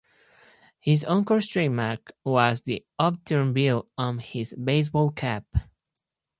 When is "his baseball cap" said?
4.17-5.45